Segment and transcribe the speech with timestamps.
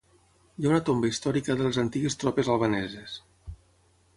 [0.55, 3.19] Hi ha una tomba històrica de les antigues tropes albaneses.